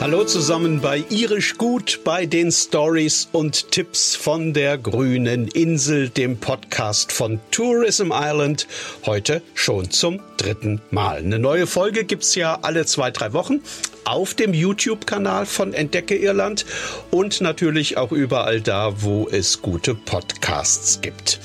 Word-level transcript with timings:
Hallo 0.00 0.22
zusammen 0.22 0.80
bei 0.80 1.04
Irisch 1.10 1.58
Gut, 1.58 2.00
bei 2.04 2.24
den 2.24 2.52
Stories 2.52 3.28
und 3.32 3.72
Tipps 3.72 4.14
von 4.14 4.52
der 4.52 4.78
grünen 4.78 5.48
Insel, 5.48 6.08
dem 6.08 6.38
Podcast 6.38 7.10
von 7.10 7.40
Tourism 7.50 8.12
Island. 8.14 8.68
Heute 9.06 9.42
schon 9.54 9.90
zum 9.90 10.20
dritten 10.36 10.80
Mal. 10.92 11.18
Eine 11.18 11.40
neue 11.40 11.66
Folge 11.66 12.04
gibt's 12.04 12.36
ja 12.36 12.60
alle 12.62 12.86
zwei, 12.86 13.10
drei 13.10 13.32
Wochen 13.32 13.60
auf 14.04 14.34
dem 14.34 14.54
YouTube-Kanal 14.54 15.46
von 15.46 15.74
Entdecke 15.74 16.14
Irland 16.14 16.64
und 17.10 17.40
natürlich 17.40 17.96
auch 17.96 18.12
überall 18.12 18.60
da, 18.60 19.02
wo 19.02 19.28
es 19.28 19.62
gute 19.62 19.96
Podcasts 19.96 21.00
gibt. 21.00 21.40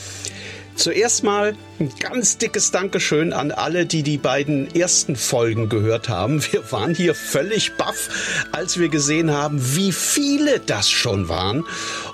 Zuerst 0.76 1.24
mal 1.24 1.56
ein 1.80 1.92
ganz 2.00 2.38
dickes 2.38 2.72
Dankeschön 2.72 3.32
an 3.32 3.52
alle, 3.52 3.86
die 3.86 4.04
die 4.04 4.18
beiden 4.18 4.74
ersten 4.74 5.16
Folgen 5.16 5.70
gehört 5.70 6.10
haben. 6.10 6.44
Wir 6.52 6.72
waren 6.72 6.96
hier 6.96 7.14
völlig 7.14 7.74
baff, 7.78 8.46
als 8.52 8.80
wir 8.80 8.90
gesehen 8.90 9.32
haben, 9.32 9.60
wie 9.76 9.92
viele 9.92 10.60
das 10.60 10.90
schon 10.90 11.30
waren. 11.30 11.64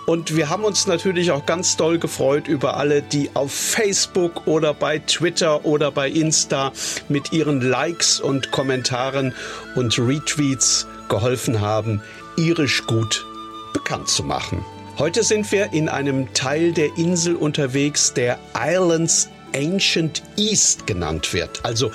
Und 0.06 0.36
wir 0.36 0.50
haben 0.50 0.66
uns 0.66 0.88
natürlich 0.88 1.32
auch 1.32 1.46
ganz 1.46 1.78
doll 1.78 2.00
gefreut 2.00 2.48
über 2.48 2.78
alle, 2.78 3.02
die 3.02 3.30
auf 3.34 3.54
Facebook 3.54 4.46
oder 4.46 4.74
bei 4.74 5.00
Twitter 5.00 5.66
oder 5.66 5.92
bei 5.92 6.10
Insta 6.10 6.72
mit 7.08 7.32
ihren 7.32 7.62
Likes 7.62 8.20
und 8.20 8.52
Kommentaren 8.52 9.34
und 9.76 9.98
Retweets 9.98 10.86
geholfen 11.08 11.62
haben, 11.62 12.02
irisch 12.38 12.86
gut 12.88 13.26
bekannt 13.74 14.10
zu 14.10 14.24
machen. 14.24 14.66
Heute 15.00 15.24
sind 15.24 15.50
wir 15.54 15.72
in 15.72 15.88
einem 15.88 16.34
Teil 16.34 16.74
der 16.74 16.98
Insel 16.98 17.38
unterwegs, 17.38 18.14
der 18.14 18.38
Islands 18.54 19.30
Ancient 19.56 20.22
East 20.36 20.88
genannt 20.88 21.34
wird, 21.34 21.64
also 21.64 21.90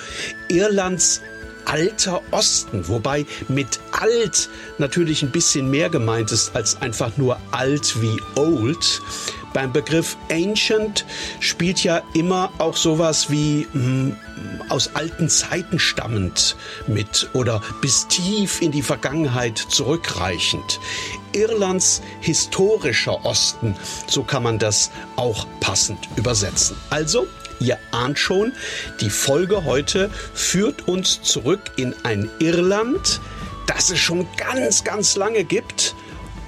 Irlands 0.49 1.21
alter 1.65 2.23
Osten, 2.31 2.87
wobei 2.87 3.27
mit 3.47 3.79
alt 3.91 4.49
natürlich 4.79 5.21
ein 5.21 5.29
bisschen 5.29 5.69
mehr 5.69 5.91
gemeint 5.91 6.31
ist 6.31 6.55
als 6.55 6.81
einfach 6.81 7.15
nur 7.17 7.39
alt 7.51 8.01
wie 8.01 8.19
old. 8.35 9.01
Beim 9.53 9.71
Begriff 9.71 10.17
ancient 10.31 11.05
spielt 11.39 11.83
ja 11.83 12.01
immer 12.15 12.51
auch 12.57 12.75
sowas 12.75 13.29
wie 13.29 13.67
mh, 13.71 13.81
hm, 13.83 14.15
aus 14.69 14.95
alten 14.95 15.29
Zeiten 15.29 15.77
stammend 15.77 16.57
mit 16.87 17.29
oder 17.33 17.61
bis 17.81 18.07
tief 18.07 18.63
in 18.63 18.71
die 18.71 18.81
Vergangenheit 18.81 19.59
zurückreichend. 19.59 20.79
Irlands 21.35 22.01
historischer 22.21 23.25
Osten, 23.25 23.75
so 24.07 24.23
kann 24.23 24.43
man 24.43 24.57
das 24.57 24.89
auch 25.15 25.45
passend 25.59 25.99
übersetzen. 26.15 26.75
Also 26.89 27.27
Ihr 27.59 27.77
ahnt 27.91 28.19
schon, 28.19 28.51
die 28.99 29.09
Folge 29.09 29.63
heute 29.63 30.09
führt 30.33 30.87
uns 30.87 31.21
zurück 31.21 31.71
in 31.77 31.95
ein 32.03 32.29
Irland, 32.39 33.21
das 33.65 33.89
es 33.89 33.99
schon 33.99 34.27
ganz, 34.35 34.83
ganz 34.83 35.15
lange 35.15 35.45
gibt 35.45 35.95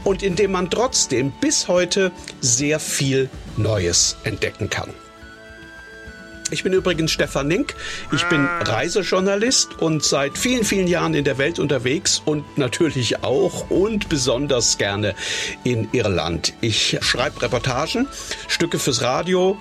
und 0.03 0.21
in 0.21 0.35
dem 0.35 0.51
man 0.51 0.69
trotzdem 0.69 1.31
bis 1.31 1.67
heute 1.67 2.11
sehr 2.41 2.79
viel 2.79 3.29
Neues 3.55 4.17
entdecken 4.23 4.69
kann. 4.69 4.93
Ich 6.49 6.63
bin 6.63 6.73
übrigens 6.73 7.11
Stefan 7.11 7.47
Nink. 7.47 7.75
Ich 8.13 8.23
bin 8.25 8.45
Reisejournalist 8.45 9.81
und 9.81 10.03
seit 10.03 10.37
vielen, 10.37 10.63
vielen 10.63 10.87
Jahren 10.87 11.13
in 11.13 11.23
der 11.23 11.37
Welt 11.37 11.59
unterwegs 11.59 12.21
und 12.23 12.57
natürlich 12.57 13.23
auch 13.23 13.69
und 13.69 14.09
besonders 14.09 14.77
gerne 14.77 15.13
in 15.63 15.89
Irland. 15.91 16.53
Ich 16.61 16.97
schreibe 17.01 17.41
Reportagen, 17.41 18.07
Stücke 18.47 18.79
fürs 18.79 19.01
Radio, 19.01 19.57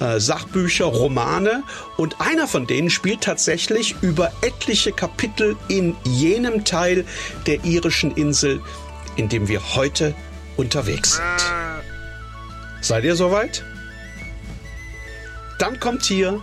äh, 0.00 0.20
Sachbücher, 0.20 0.84
Romane 0.84 1.62
und 1.96 2.20
einer 2.20 2.46
von 2.46 2.66
denen 2.66 2.90
spielt 2.90 3.22
tatsächlich 3.22 3.94
über 4.02 4.30
etliche 4.42 4.92
Kapitel 4.92 5.56
in 5.68 5.96
jenem 6.04 6.64
Teil 6.64 7.06
der 7.46 7.64
irischen 7.64 8.10
Insel, 8.12 8.60
in 9.16 9.30
dem 9.30 9.48
wir 9.48 9.74
heute 9.74 10.14
unterwegs 10.56 11.14
sind. 11.14 11.52
Seid 12.82 13.04
ihr 13.04 13.16
soweit? 13.16 13.64
Dann 15.58 15.80
kommt 15.80 16.04
hier 16.04 16.40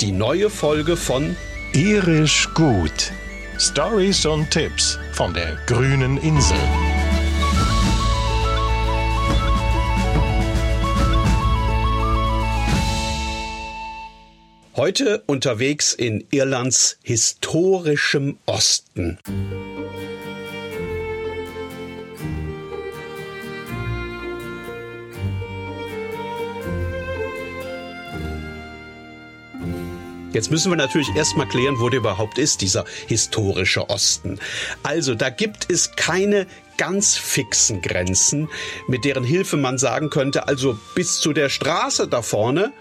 die 0.00 0.12
neue 0.12 0.48
Folge 0.48 0.96
von 0.96 1.36
Irisch 1.72 2.48
gut. 2.54 3.12
Stories 3.58 4.24
und 4.24 4.50
Tipps 4.50 4.98
von 5.12 5.34
der 5.34 5.56
grünen 5.66 6.16
Insel. 6.18 6.58
Heute 14.76 15.22
unterwegs 15.26 15.92
in 15.92 16.24
Irlands 16.30 16.98
historischem 17.02 18.38
Osten. 18.46 19.18
Jetzt 30.32 30.50
müssen 30.50 30.72
wir 30.72 30.76
natürlich 30.76 31.14
erstmal 31.14 31.46
klären, 31.46 31.78
wo 31.78 31.90
der 31.90 32.00
überhaupt 32.00 32.38
ist, 32.38 32.62
dieser 32.62 32.86
historische 33.06 33.90
Osten. 33.90 34.38
Also, 34.82 35.14
da 35.14 35.28
gibt 35.28 35.70
es 35.70 35.94
keine 35.94 36.46
ganz 36.78 37.16
fixen 37.16 37.82
Grenzen, 37.82 38.48
mit 38.88 39.04
deren 39.04 39.24
Hilfe 39.24 39.58
man 39.58 39.76
sagen 39.76 40.08
könnte, 40.08 40.48
also 40.48 40.78
bis 40.94 41.20
zu 41.20 41.34
der 41.34 41.50
Straße 41.50 42.08
da 42.08 42.22
vorne, 42.22 42.72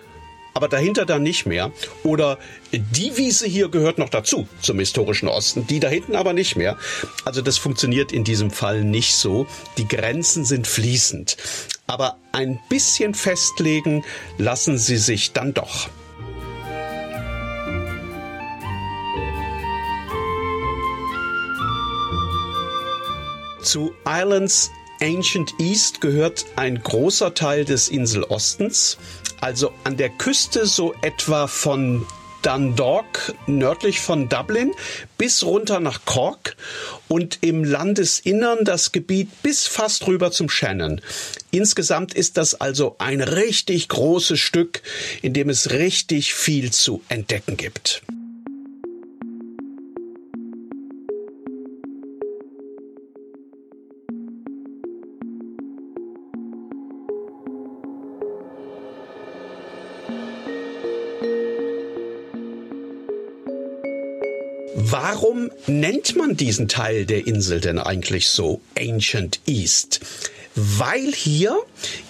aber 0.54 0.70
dahinter 0.70 1.06
dann 1.06 1.24
nicht 1.24 1.46
mehr. 1.46 1.72
Oder 2.04 2.38
die 2.72 3.18
Wiese 3.18 3.48
hier 3.48 3.68
gehört 3.68 3.98
noch 3.98 4.10
dazu, 4.10 4.48
zum 4.62 4.80
historischen 4.80 5.28
Osten, 5.28 5.68
die 5.68 5.82
da 5.82 5.90
hinten 5.90 6.16
aber 6.16 6.32
nicht 6.32 6.56
mehr. 6.56 6.78
Also 7.26 7.42
das 7.42 7.58
funktioniert 7.58 8.14
in 8.14 8.24
diesem 8.24 8.52
Fall 8.52 8.84
nicht 8.84 9.14
so. 9.16 9.46
Die 9.78 9.88
Grenzen 9.88 10.46
sind 10.46 10.68
fließend. 10.68 11.36
Aber 11.86 12.18
ein 12.32 12.60
bisschen 12.70 13.14
festlegen 13.14 14.06
lassen 14.38 14.78
sie 14.78 14.98
sich 14.98 15.34
dann 15.34 15.54
doch. 15.54 15.90
Zu 23.64 23.94
Islands 24.08 24.72
Ancient 25.02 25.54
East 25.60 26.02
gehört 26.02 26.46
ein 26.56 26.82
großer 26.82 27.34
Teil 27.34 27.64
des 27.64 27.90
Inselostens, 27.90 28.98
also 29.40 29.72
an 29.84 29.98
der 29.98 30.10
Küste 30.10 30.66
so 30.66 30.96
etwa 31.02 31.48
von 31.48 32.06
Dundalk 32.42 33.36
nördlich 33.46 34.00
von 34.00 34.30
Dublin 34.30 34.74
bis 35.18 35.44
runter 35.44 35.80
nach 35.80 36.06
Cork 36.06 36.56
und 37.08 37.40
im 37.42 37.64
Landesinnern 37.64 38.66
das 38.66 38.92
Gebiet 38.92 39.30
bis 39.44 39.68
fast 39.68 40.08
rüber 40.08 40.32
zum 40.32 40.50
Shannon. 40.50 41.02
Insgesamt 41.52 42.16
ist 42.16 42.38
das 42.38 42.60
also 42.60 42.96
ein 42.98 43.22
richtig 43.22 43.90
großes 43.90 44.40
Stück, 44.40 44.82
in 45.22 45.34
dem 45.34 45.50
es 45.50 45.70
richtig 45.70 46.34
viel 46.34 46.72
zu 46.72 47.04
entdecken 47.10 47.58
gibt. 47.58 48.02
Warum 64.76 65.52
nennt 65.68 66.16
man 66.18 66.36
diesen 66.36 66.68
Teil 66.68 67.06
der 67.06 67.26
Insel 67.26 67.62
denn 67.62 67.80
eigentlich 67.80 68.28
so 68.28 68.62
Ancient 68.78 69.40
East? 69.46 70.02
Weil 70.56 71.14
hier 71.14 71.58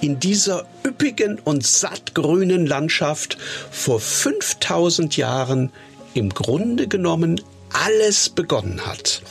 in 0.01 0.19
dieser 0.19 0.67
üppigen 0.83 1.37
und 1.37 1.65
sattgrünen 1.65 2.65
Landschaft 2.65 3.37
vor 3.69 3.99
5000 3.99 5.15
Jahren 5.15 5.71
im 6.13 6.29
Grunde 6.29 6.87
genommen 6.87 7.41
alles 7.71 8.29
begonnen 8.29 8.85
hat. 8.85 9.21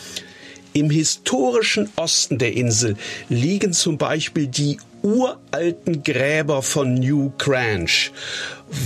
Im 0.73 0.89
historischen 0.89 1.91
Osten 1.97 2.39
der 2.39 2.53
Insel 2.53 2.97
liegen 3.29 3.73
zum 3.73 3.99
Beispiel 3.99 4.47
die 4.47 4.79
uralten 5.03 6.03
Gräber 6.03 6.63
von 6.63 6.95
New 6.95 7.31
Cranch, 7.39 8.13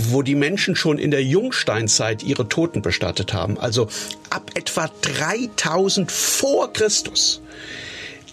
wo 0.09 0.21
die 0.21 0.35
Menschen 0.35 0.75
schon 0.75 0.97
in 0.97 1.11
der 1.11 1.23
Jungsteinzeit 1.23 2.23
ihre 2.23 2.47
Toten 2.47 2.81
bestattet 2.81 3.33
haben, 3.33 3.59
also 3.59 3.87
ab 4.29 4.51
etwa 4.55 4.89
3000 5.01 6.11
vor 6.11 6.73
Christus. 6.73 7.41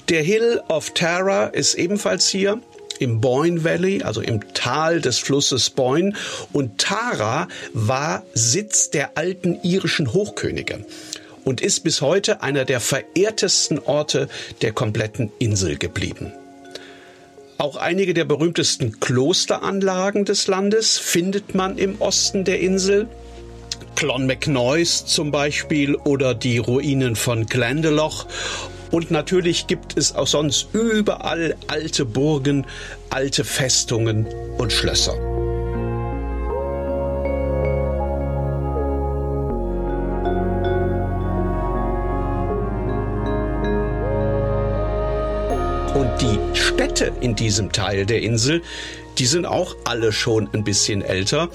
Der 0.09 0.23
Hill 0.23 0.61
of 0.69 0.91
Tara 0.91 1.47
ist 1.47 1.75
ebenfalls 1.75 2.29
hier 2.29 2.61
im 2.99 3.21
Boyne 3.21 3.65
Valley, 3.65 4.03
also 4.03 4.21
im 4.21 4.53
Tal 4.55 5.01
des 5.01 5.19
Flusses 5.19 5.71
Boyne. 5.71 6.13
Und 6.53 6.79
Tara 6.79 7.49
war 7.73 8.23
Sitz 8.35 8.91
der 8.91 9.17
alten 9.17 9.59
irischen 9.63 10.13
Hochkönige 10.13 10.85
und 11.45 11.61
ist 11.61 11.81
bis 11.81 12.01
heute 12.01 12.43
einer 12.43 12.65
der 12.65 12.81
verehrtesten 12.81 13.79
Orte 13.81 14.29
der 14.61 14.73
kompletten 14.73 15.33
Insel 15.39 15.77
geblieben. 15.77 16.33
Auch 17.63 17.77
einige 17.77 18.13
der 18.13 18.25
berühmtesten 18.25 18.99
Klosteranlagen 18.99 20.25
des 20.25 20.49
Landes 20.49 20.99
findet 20.99 21.55
man 21.55 21.79
im 21.79 22.01
Osten 22.01 22.45
der 22.45 22.59
Insel. 22.59 23.07
Clonmacnoise 23.95 25.07
zum 25.07 25.31
Beispiel 25.31 25.95
oder 25.95 26.35
die 26.35 26.59
Ruinen 26.59 27.15
von 27.15 27.47
Glendalough 27.47 28.27
Und 28.91 29.13
natürlich 29.13 29.69
gibt 29.69 29.97
es 29.97 30.13
auch 30.17 30.27
sonst 30.27 30.71
überall 30.73 31.55
alte 31.69 32.05
Burgen, 32.05 32.67
alte 33.11 33.45
Festungen 33.45 34.27
und 34.59 34.73
Schlösser. 34.73 35.32
Die 46.23 46.39
Städte 46.55 47.13
in 47.21 47.35
diesem 47.35 47.73
Teil 47.73 48.07
der 48.07 48.23
Insel, 48.23 48.63
die 49.19 49.27
sind 49.27 49.45
auch 49.45 49.75
alle 49.85 50.13
schon 50.13 50.49
ein 50.53 50.63
bisschen 50.63 51.03
älter. 51.03 51.49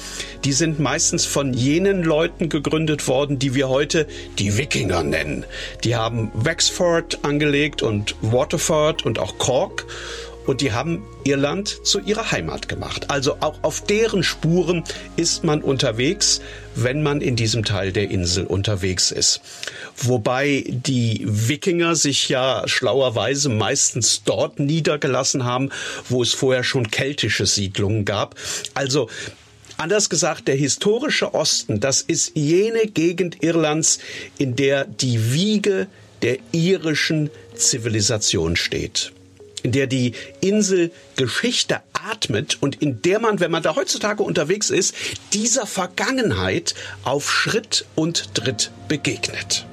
Die 0.44 0.52
sind 0.52 0.80
meistens 0.80 1.26
von 1.26 1.54
jenen 1.54 2.04
Leuten 2.04 2.50
gegründet 2.50 3.08
worden, 3.08 3.40
die 3.40 3.56
wir 3.56 3.70
heute 3.70 4.08
die 4.38 4.58
Wikinger 4.58 5.04
nennen. 5.04 5.46
Die 5.86 5.96
haben 5.96 6.32
Wexford 6.34 7.24
angelegt 7.24 7.82
und 7.82 8.16
Waterford 8.22 9.06
und 9.06 9.20
auch 9.20 9.38
Cork 9.38 9.86
und 10.48 10.62
die 10.62 10.72
haben 10.72 11.04
Irland 11.24 11.86
zu 11.86 12.00
ihrer 12.00 12.32
Heimat 12.32 12.68
gemacht. 12.68 13.12
Also 13.12 13.38
auch 13.42 13.60
auf 13.62 13.82
deren 13.82 14.24
Spuren 14.24 14.84
ist 15.18 15.44
man 15.44 15.62
unterwegs, 15.62 16.42
wenn 16.74 17.04
man 17.04 17.22
in 17.22 17.36
diesem 17.36 17.64
Teil 17.64 17.92
der 17.92 18.10
Insel 18.10 18.46
unterwegs 18.46 19.12
ist. 19.12 19.42
Wobei 19.98 20.64
die 20.68 21.24
Wikinger 21.26 21.96
sich 21.96 22.30
ja 22.30 22.64
schlauerweise 22.66 23.50
meistens 23.50 24.24
dort 24.24 24.60
niedergelassen 24.60 25.44
haben, 25.44 25.70
wo 26.10 26.24
es 26.24 26.34
vorher 26.34 26.64
schon 26.64 26.90
keltische 26.90 27.46
Siedlungen 27.46 28.06
gab. 28.06 28.36
Also 28.74 29.10
Anders 29.80 30.10
gesagt, 30.10 30.48
der 30.48 30.56
historische 30.56 31.36
Osten, 31.36 31.80
das 31.80 32.02
ist 32.02 32.32
jene 32.34 32.88
Gegend 32.88 33.44
Irlands, 33.44 34.00
in 34.40 34.56
der 34.56 34.86
die 34.86 35.34
Wiege 35.34 35.86
der 36.24 36.40
irischen 36.52 37.30
Zivilisation 37.54 38.56
steht 38.56 39.12
in 39.68 39.74
der 39.74 39.88
die 39.88 40.14
Insel 40.40 40.92
Geschichte 41.18 41.82
atmet 41.92 42.58
und 42.62 42.82
in 42.82 43.02
der 43.02 43.20
man, 43.20 43.42
wenn 43.42 43.52
man 43.52 43.64
da 43.64 43.76
heutzutage 43.76 44.24
unterwegs 44.24 44.70
ist, 44.70 44.96
dieser 45.34 45.66
Vergangenheit 45.66 46.74
auf 47.04 47.30
Schritt 47.30 47.86
und 47.94 48.34
Tritt 48.34 48.72
begegnet. 48.88 49.66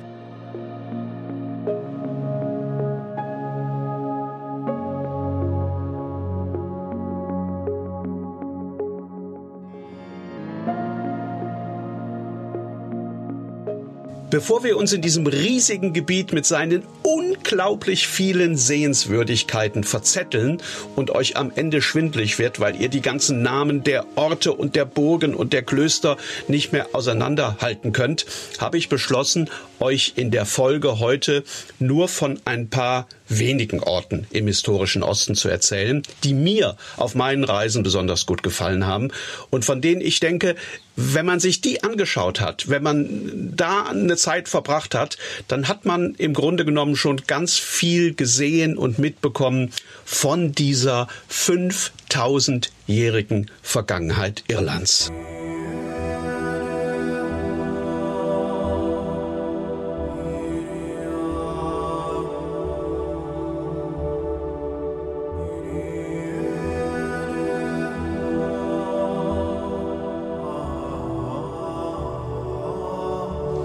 Bevor 14.34 14.64
wir 14.64 14.76
uns 14.76 14.92
in 14.92 15.00
diesem 15.00 15.28
riesigen 15.28 15.92
Gebiet 15.92 16.32
mit 16.32 16.44
seinen 16.44 16.82
unglaublich 17.04 18.08
vielen 18.08 18.56
Sehenswürdigkeiten 18.56 19.84
verzetteln 19.84 20.60
und 20.96 21.12
euch 21.12 21.36
am 21.36 21.52
Ende 21.54 21.80
schwindlig 21.80 22.40
wird, 22.40 22.58
weil 22.58 22.74
ihr 22.74 22.88
die 22.88 23.00
ganzen 23.00 23.42
Namen 23.42 23.84
der 23.84 24.04
Orte 24.16 24.52
und 24.52 24.74
der 24.74 24.86
Burgen 24.86 25.36
und 25.36 25.52
der 25.52 25.62
Klöster 25.62 26.16
nicht 26.48 26.72
mehr 26.72 26.88
auseinanderhalten 26.94 27.92
könnt, 27.92 28.26
habe 28.58 28.76
ich 28.76 28.88
beschlossen, 28.88 29.48
euch 29.78 30.14
in 30.16 30.32
der 30.32 30.46
Folge 30.46 30.98
heute 30.98 31.44
nur 31.78 32.08
von 32.08 32.40
ein 32.44 32.68
paar 32.68 33.06
wenigen 33.28 33.80
Orten 33.80 34.26
im 34.30 34.46
historischen 34.46 35.02
Osten 35.02 35.34
zu 35.34 35.48
erzählen, 35.48 36.02
die 36.22 36.34
mir 36.34 36.76
auf 36.96 37.14
meinen 37.14 37.44
Reisen 37.44 37.82
besonders 37.82 38.26
gut 38.26 38.42
gefallen 38.42 38.86
haben 38.86 39.10
und 39.50 39.64
von 39.64 39.80
denen 39.80 40.00
ich 40.00 40.20
denke, 40.20 40.56
wenn 40.96 41.26
man 41.26 41.40
sich 41.40 41.60
die 41.60 41.82
angeschaut 41.82 42.40
hat, 42.40 42.68
wenn 42.68 42.82
man 42.82 43.52
da 43.56 43.86
eine 43.86 44.16
Zeit 44.16 44.48
verbracht 44.48 44.94
hat, 44.94 45.18
dann 45.48 45.68
hat 45.68 45.84
man 45.84 46.14
im 46.16 46.34
Grunde 46.34 46.64
genommen 46.64 46.96
schon 46.96 47.22
ganz 47.26 47.58
viel 47.58 48.14
gesehen 48.14 48.76
und 48.76 48.98
mitbekommen 48.98 49.70
von 50.04 50.52
dieser 50.52 51.08
5000-jährigen 51.30 53.50
Vergangenheit 53.62 54.44
Irlands. 54.48 55.10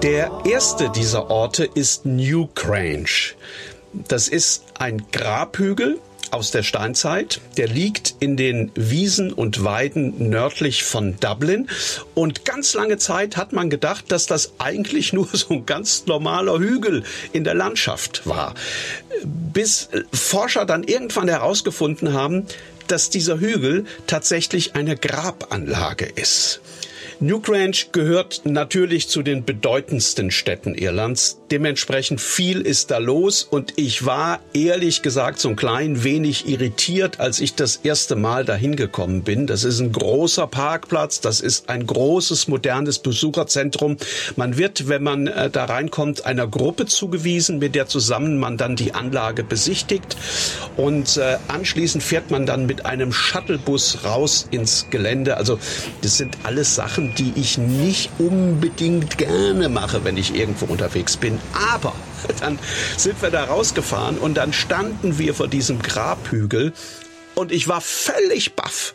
Der 0.02 0.30
erste 0.46 0.88
dieser 0.88 1.28
Orte 1.28 1.68
ist 1.74 2.06
New 2.06 2.48
Grange. 2.54 3.34
Das 3.92 4.28
ist 4.28 4.64
ein 4.78 5.02
Grabhügel 5.12 5.98
aus 6.30 6.52
der 6.52 6.62
Steinzeit. 6.62 7.42
Der 7.58 7.68
liegt 7.68 8.14
in 8.18 8.38
den 8.38 8.72
Wiesen 8.74 9.30
und 9.30 9.62
Weiden 9.62 10.30
nördlich 10.30 10.84
von 10.84 11.20
Dublin. 11.20 11.68
Und 12.14 12.46
ganz 12.46 12.72
lange 12.72 12.96
Zeit 12.96 13.36
hat 13.36 13.52
man 13.52 13.68
gedacht, 13.68 14.10
dass 14.10 14.24
das 14.24 14.52
eigentlich 14.56 15.12
nur 15.12 15.28
so 15.32 15.52
ein 15.52 15.66
ganz 15.66 16.06
normaler 16.06 16.58
Hügel 16.58 17.04
in 17.34 17.44
der 17.44 17.54
Landschaft 17.54 18.26
war. 18.26 18.54
Bis 19.22 19.90
Forscher 20.14 20.64
dann 20.64 20.82
irgendwann 20.82 21.28
herausgefunden 21.28 22.14
haben, 22.14 22.46
dass 22.86 23.10
dieser 23.10 23.38
Hügel 23.38 23.84
tatsächlich 24.06 24.76
eine 24.76 24.96
Grabanlage 24.96 26.06
ist. 26.06 26.62
Newgrange 27.22 27.88
gehört 27.92 28.42
natürlich 28.44 29.10
zu 29.10 29.22
den 29.22 29.44
bedeutendsten 29.44 30.30
Städten 30.30 30.74
Irlands. 30.74 31.38
Dementsprechend 31.50 32.18
viel 32.18 32.62
ist 32.62 32.90
da 32.90 32.96
los 32.96 33.42
und 33.42 33.74
ich 33.76 34.06
war 34.06 34.40
ehrlich 34.54 35.02
gesagt 35.02 35.38
so 35.38 35.50
ein 35.50 35.56
klein 35.56 36.02
wenig 36.02 36.48
irritiert, 36.48 37.20
als 37.20 37.40
ich 37.40 37.54
das 37.54 37.76
erste 37.76 38.16
Mal 38.16 38.46
dahin 38.46 38.74
gekommen 38.74 39.22
bin. 39.22 39.46
Das 39.46 39.64
ist 39.64 39.80
ein 39.80 39.92
großer 39.92 40.46
Parkplatz, 40.46 41.20
das 41.20 41.42
ist 41.42 41.68
ein 41.68 41.86
großes 41.86 42.48
modernes 42.48 43.00
Besucherzentrum. 43.00 43.98
Man 44.36 44.56
wird, 44.56 44.88
wenn 44.88 45.02
man 45.02 45.26
äh, 45.26 45.50
da 45.50 45.66
reinkommt, 45.66 46.24
einer 46.24 46.46
Gruppe 46.46 46.86
zugewiesen, 46.86 47.58
mit 47.58 47.74
der 47.74 47.86
zusammen 47.86 48.38
man 48.38 48.56
dann 48.56 48.76
die 48.76 48.94
Anlage 48.94 49.44
besichtigt 49.44 50.16
und 50.78 51.18
äh, 51.18 51.36
anschließend 51.48 52.02
fährt 52.02 52.30
man 52.30 52.46
dann 52.46 52.64
mit 52.64 52.86
einem 52.86 53.12
Shuttlebus 53.12 54.06
raus 54.06 54.48
ins 54.50 54.86
Gelände. 54.88 55.36
Also 55.36 55.58
das 56.00 56.16
sind 56.16 56.38
alles 56.44 56.74
Sachen, 56.74 57.09
die 57.18 57.32
ich 57.36 57.58
nicht 57.58 58.10
unbedingt 58.18 59.18
gerne 59.18 59.68
mache, 59.68 60.04
wenn 60.04 60.16
ich 60.16 60.34
irgendwo 60.34 60.66
unterwegs 60.66 61.16
bin. 61.16 61.38
Aber 61.74 61.94
dann 62.40 62.58
sind 62.96 63.20
wir 63.22 63.30
da 63.30 63.44
rausgefahren 63.44 64.18
und 64.18 64.36
dann 64.36 64.52
standen 64.52 65.18
wir 65.18 65.34
vor 65.34 65.48
diesem 65.48 65.80
Grabhügel 65.80 66.72
und 67.40 67.52
ich 67.52 67.68
war 67.68 67.80
völlig 67.80 68.54
baff. 68.54 68.94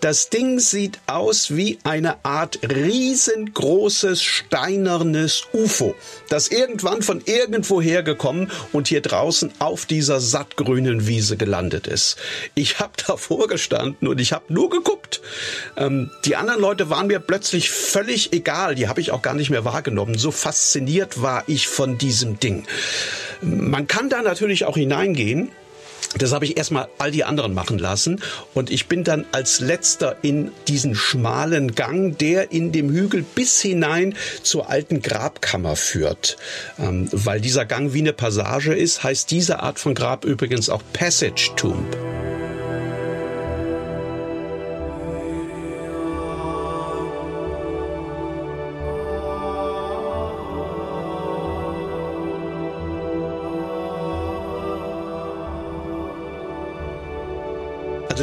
Das 0.00 0.30
Ding 0.30 0.58
sieht 0.58 0.98
aus 1.06 1.54
wie 1.54 1.78
eine 1.84 2.24
Art 2.24 2.58
riesengroßes 2.62 4.22
steinernes 4.22 5.44
UFO, 5.52 5.94
das 6.28 6.48
irgendwann 6.48 7.02
von 7.02 7.22
irgendwoher 7.24 8.02
gekommen 8.02 8.50
und 8.72 8.88
hier 8.88 9.00
draußen 9.00 9.52
auf 9.60 9.86
dieser 9.86 10.20
sattgrünen 10.20 11.06
Wiese 11.06 11.36
gelandet 11.36 11.86
ist. 11.86 12.16
Ich 12.54 12.80
habe 12.80 12.92
davor 13.06 13.46
gestanden 13.46 14.08
und 14.08 14.20
ich 14.20 14.32
habe 14.32 14.52
nur 14.52 14.70
geguckt. 14.70 15.20
Ähm, 15.76 16.10
die 16.24 16.36
anderen 16.36 16.60
Leute 16.60 16.90
waren 16.90 17.06
mir 17.06 17.20
plötzlich 17.20 17.70
völlig 17.70 18.32
egal. 18.32 18.74
Die 18.74 18.88
habe 18.88 19.00
ich 19.00 19.12
auch 19.12 19.22
gar 19.22 19.34
nicht 19.34 19.50
mehr 19.50 19.64
wahrgenommen. 19.64 20.18
So 20.18 20.32
fasziniert 20.32 21.22
war 21.22 21.44
ich 21.46 21.68
von 21.68 21.98
diesem 21.98 22.40
Ding. 22.40 22.66
Man 23.40 23.86
kann 23.86 24.08
da 24.08 24.22
natürlich 24.22 24.64
auch 24.64 24.76
hineingehen 24.76 25.52
das 26.18 26.32
habe 26.32 26.44
ich 26.44 26.56
erstmal 26.56 26.88
all 26.98 27.10
die 27.10 27.24
anderen 27.24 27.54
machen 27.54 27.78
lassen 27.78 28.20
und 28.54 28.70
ich 28.70 28.86
bin 28.86 29.04
dann 29.04 29.26
als 29.32 29.60
letzter 29.60 30.16
in 30.22 30.52
diesen 30.68 30.94
schmalen 30.94 31.74
Gang, 31.74 32.16
der 32.18 32.52
in 32.52 32.72
dem 32.72 32.90
Hügel 32.90 33.24
bis 33.34 33.60
hinein 33.60 34.14
zur 34.42 34.70
alten 34.70 35.02
Grabkammer 35.02 35.76
führt. 35.76 36.36
Ähm, 36.78 37.08
weil 37.12 37.40
dieser 37.40 37.64
Gang 37.64 37.92
wie 37.92 38.00
eine 38.00 38.12
Passage 38.12 38.74
ist, 38.74 39.02
heißt 39.02 39.30
diese 39.30 39.60
Art 39.60 39.78
von 39.78 39.94
Grab 39.94 40.24
übrigens 40.24 40.70
auch 40.70 40.82
Passage 40.92 41.50
Tomb. 41.56 41.96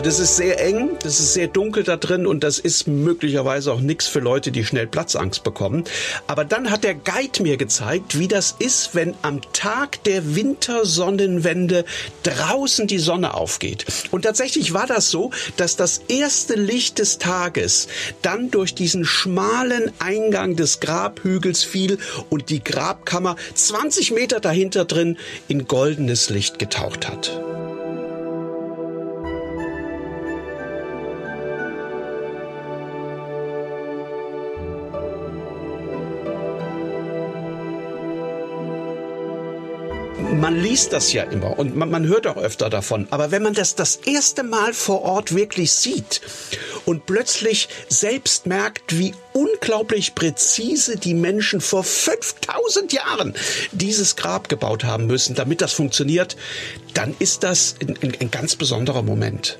Das 0.03 0.19
ist 0.19 0.35
sehr 0.35 0.59
eng, 0.59 0.97
das 1.01 1.21
ist 1.21 1.33
sehr 1.33 1.47
dunkel 1.47 1.83
da 1.83 1.95
drin 1.95 2.27
und 2.27 2.43
das 2.43 2.59
ist 2.59 2.87
möglicherweise 2.87 3.71
auch 3.71 3.79
nichts 3.79 4.05
für 4.05 4.19
Leute, 4.19 4.51
die 4.51 4.65
schnell 4.65 4.85
Platzangst 4.85 5.43
bekommen. 5.43 5.85
Aber 6.27 6.43
dann 6.43 6.69
hat 6.71 6.83
der 6.83 6.93
Guide 6.93 7.41
mir 7.41 7.55
gezeigt, 7.55 8.19
wie 8.19 8.27
das 8.27 8.53
ist, 8.59 8.95
wenn 8.95 9.13
am 9.21 9.39
Tag 9.53 10.03
der 10.03 10.35
Wintersonnenwende 10.35 11.85
draußen 12.23 12.85
die 12.85 12.99
Sonne 12.99 13.33
aufgeht. 13.33 13.85
Und 14.11 14.23
tatsächlich 14.23 14.73
war 14.73 14.87
das 14.87 15.09
so, 15.09 15.31
dass 15.55 15.77
das 15.77 16.01
erste 16.09 16.55
Licht 16.55 16.99
des 16.99 17.17
Tages 17.17 17.87
dann 18.21 18.51
durch 18.51 18.75
diesen 18.75 19.05
schmalen 19.05 19.89
Eingang 19.99 20.57
des 20.57 20.81
Grabhügels 20.81 21.63
fiel 21.63 21.97
und 22.29 22.49
die 22.49 22.61
Grabkammer 22.61 23.37
20 23.53 24.11
Meter 24.11 24.41
dahinter 24.41 24.83
drin 24.83 25.17
in 25.47 25.65
goldenes 25.65 26.29
Licht 26.29 26.59
getaucht 26.59 27.07
hat. 27.07 27.52
Man 40.53 40.61
liest 40.61 40.93
das 40.93 41.11
ja 41.13 41.23
immer 41.23 41.57
und 41.57 41.75
man, 41.75 41.89
man 41.89 42.05
hört 42.05 42.27
auch 42.27 42.37
öfter 42.37 42.69
davon. 42.69 43.07
Aber 43.09 43.31
wenn 43.31 43.41
man 43.41 43.55
das 43.55 43.73
das 43.73 43.95
erste 43.95 44.43
Mal 44.43 44.73
vor 44.73 45.01
Ort 45.01 45.33
wirklich 45.33 45.71
sieht 45.71 46.21
und 46.85 47.07
plötzlich 47.07 47.69
selbst 47.89 48.45
merkt, 48.45 48.99
wie 48.99 49.15
unglaublich 49.33 50.13
präzise 50.13 50.97
die 50.97 51.15
Menschen 51.15 51.59
vor 51.59 51.83
5000 51.83 52.93
Jahren 52.93 53.33
dieses 53.71 54.15
Grab 54.15 54.47
gebaut 54.47 54.83
haben 54.83 55.07
müssen, 55.07 55.33
damit 55.33 55.59
das 55.59 55.73
funktioniert, 55.73 56.37
dann 56.93 57.15
ist 57.17 57.41
das 57.41 57.75
ein, 57.81 57.97
ein, 58.03 58.13
ein 58.21 58.29
ganz 58.29 58.55
besonderer 58.55 59.01
Moment. 59.01 59.57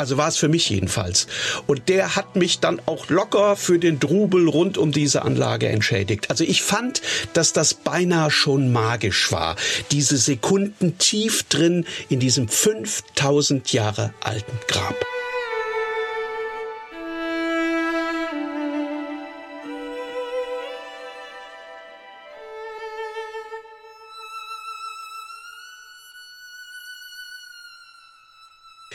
Also 0.00 0.16
war 0.16 0.28
es 0.28 0.38
für 0.38 0.48
mich 0.48 0.70
jedenfalls. 0.70 1.26
Und 1.66 1.90
der 1.90 2.16
hat 2.16 2.34
mich 2.34 2.58
dann 2.60 2.80
auch 2.86 3.10
locker 3.10 3.54
für 3.54 3.78
den 3.78 4.00
Drubel 4.00 4.48
rund 4.48 4.78
um 4.78 4.92
diese 4.92 5.22
Anlage 5.22 5.68
entschädigt. 5.68 6.30
Also 6.30 6.42
ich 6.42 6.62
fand, 6.62 7.02
dass 7.34 7.52
das 7.52 7.74
beinahe 7.74 8.30
schon 8.30 8.72
magisch 8.72 9.30
war. 9.30 9.56
Diese 9.90 10.16
Sekunden 10.16 10.96
tief 10.96 11.42
drin 11.44 11.84
in 12.08 12.18
diesem 12.18 12.48
5000 12.48 13.74
Jahre 13.74 14.14
alten 14.22 14.58
Grab. 14.68 15.09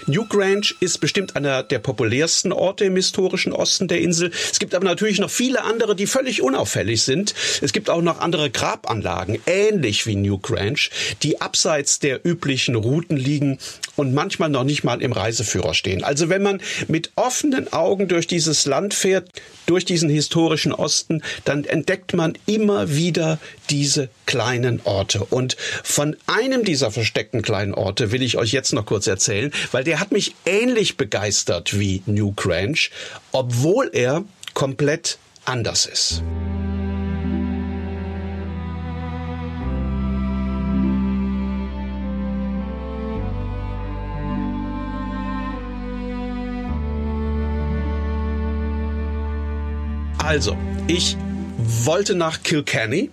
New 0.07 0.25
Grange 0.25 0.75
ist 0.81 0.99
bestimmt 0.99 1.35
einer 1.35 1.63
der 1.63 1.79
populärsten 1.79 2.51
Orte 2.51 2.85
im 2.85 2.95
historischen 2.95 3.53
Osten 3.53 3.87
der 3.87 4.01
Insel. 4.01 4.29
Es 4.51 4.59
gibt 4.59 4.75
aber 4.75 4.85
natürlich 4.85 5.19
noch 5.19 5.31
viele 5.31 5.63
andere, 5.63 5.95
die 5.95 6.05
völlig 6.05 6.43
unauffällig 6.43 7.01
sind. 7.01 7.33
Es 7.61 7.73
gibt 7.73 7.89
auch 7.89 8.03
noch 8.03 8.19
andere 8.19 8.51
Grabanlagen, 8.51 9.39
ähnlich 9.47 10.05
wie 10.05 10.15
New 10.15 10.37
Grange, 10.37 10.89
die 11.23 11.41
abseits 11.41 11.97
der 11.97 12.23
üblichen 12.23 12.75
Routen 12.75 13.17
liegen 13.17 13.57
und 13.95 14.13
manchmal 14.13 14.49
noch 14.49 14.63
nicht 14.63 14.83
mal 14.83 15.01
im 15.01 15.11
Reiseführer 15.11 15.73
stehen. 15.73 16.03
Also 16.03 16.29
wenn 16.29 16.43
man 16.43 16.61
mit 16.87 17.11
offenen 17.15 17.73
Augen 17.73 18.07
durch 18.07 18.27
dieses 18.27 18.65
Land 18.65 18.93
fährt, 18.93 19.29
durch 19.65 19.85
diesen 19.85 20.09
historischen 20.09 20.71
Osten, 20.71 21.23
dann 21.45 21.65
entdeckt 21.65 22.13
man 22.13 22.37
immer 22.45 22.93
wieder 22.95 23.39
diese 23.69 24.09
kleinen 24.25 24.81
Orte. 24.83 25.23
Und 25.23 25.55
von 25.83 26.15
einem 26.27 26.63
dieser 26.63 26.91
versteckten 26.91 27.41
kleinen 27.41 27.73
Orte 27.73 28.11
will 28.11 28.21
ich 28.21 28.37
euch 28.37 28.51
jetzt 28.51 28.73
noch 28.73 28.85
kurz 28.85 29.07
erzählen, 29.07 29.51
weil 29.71 29.83
der 29.83 29.94
hat 29.99 30.11
mich 30.11 30.35
ähnlich 30.45 30.97
begeistert 30.97 31.79
wie 31.79 32.01
New 32.05 32.33
Grange, 32.33 32.89
obwohl 33.31 33.89
er 33.93 34.23
komplett 34.53 35.17
anders 35.45 35.85
ist. 35.85 36.23
Also, 50.17 50.57
ich 50.87 51.15
wollte 51.57 52.15
nach 52.15 52.41
Kilkenny. 52.41 53.11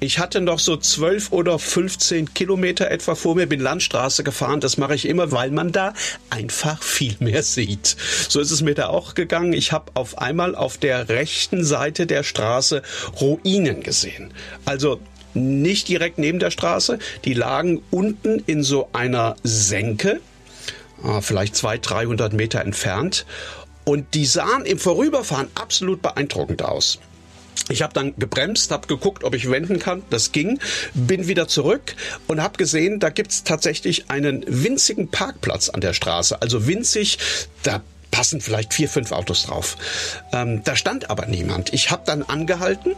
Ich 0.00 0.18
hatte 0.18 0.40
noch 0.40 0.58
so 0.58 0.76
zwölf 0.76 1.32
oder 1.32 1.58
15 1.58 2.34
Kilometer 2.34 2.90
etwa 2.90 3.14
vor 3.14 3.36
mir, 3.36 3.46
bin 3.46 3.60
Landstraße 3.60 4.24
gefahren. 4.24 4.60
Das 4.60 4.76
mache 4.76 4.94
ich 4.94 5.08
immer, 5.08 5.32
weil 5.32 5.50
man 5.50 5.72
da 5.72 5.94
einfach 6.30 6.82
viel 6.82 7.16
mehr 7.20 7.42
sieht. 7.42 7.96
So 8.28 8.40
ist 8.40 8.50
es 8.50 8.60
mir 8.60 8.74
da 8.74 8.88
auch 8.88 9.14
gegangen. 9.14 9.52
Ich 9.52 9.72
habe 9.72 9.92
auf 9.94 10.18
einmal 10.18 10.54
auf 10.54 10.78
der 10.78 11.08
rechten 11.08 11.64
Seite 11.64 12.06
der 12.06 12.22
Straße 12.22 12.82
Ruinen 13.20 13.82
gesehen. 13.82 14.32
Also 14.64 15.00
nicht 15.34 15.88
direkt 15.88 16.18
neben 16.18 16.38
der 16.38 16.50
Straße. 16.50 16.98
Die 17.24 17.34
lagen 17.34 17.82
unten 17.90 18.42
in 18.46 18.62
so 18.62 18.88
einer 18.92 19.36
Senke, 19.42 20.20
ah, 21.02 21.20
vielleicht 21.20 21.56
200, 21.56 21.90
300 21.90 22.32
Meter 22.32 22.60
entfernt. 22.60 23.26
Und 23.84 24.14
die 24.14 24.26
sahen 24.26 24.64
im 24.64 24.78
Vorüberfahren 24.78 25.48
absolut 25.54 26.00
beeindruckend 26.02 26.62
aus. 26.62 26.98
Ich 27.68 27.82
habe 27.82 27.94
dann 27.94 28.14
gebremst, 28.16 28.70
habe 28.70 28.86
geguckt, 28.86 29.24
ob 29.24 29.34
ich 29.34 29.50
wenden 29.50 29.78
kann. 29.78 30.02
Das 30.10 30.32
ging. 30.32 30.58
Bin 30.92 31.28
wieder 31.28 31.48
zurück 31.48 31.94
und 32.26 32.42
habe 32.42 32.58
gesehen, 32.58 33.00
da 33.00 33.10
gibt's 33.10 33.44
tatsächlich 33.44 34.10
einen 34.10 34.44
winzigen 34.46 35.08
Parkplatz 35.08 35.70
an 35.70 35.80
der 35.80 35.94
Straße. 35.94 36.42
Also 36.42 36.66
winzig, 36.66 37.18
da 37.62 37.82
passen 38.10 38.40
vielleicht 38.40 38.74
vier, 38.74 38.88
fünf 38.88 39.12
Autos 39.12 39.44
drauf. 39.46 39.76
Ähm, 40.32 40.62
da 40.64 40.76
stand 40.76 41.10
aber 41.10 41.26
niemand. 41.26 41.72
Ich 41.72 41.90
habe 41.90 42.02
dann 42.06 42.22
angehalten 42.22 42.94